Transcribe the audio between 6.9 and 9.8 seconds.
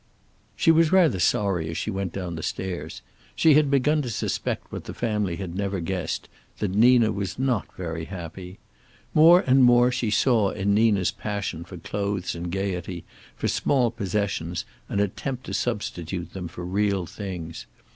was not very happy. More and